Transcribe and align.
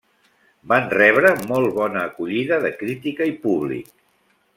Van 0.71 0.87
rebre 0.93 1.33
molt 1.51 1.75
bona 1.75 2.01
acollida 2.05 2.59
de 2.65 2.73
crítica 2.79 3.29
i 3.33 3.35
públic. 3.45 3.93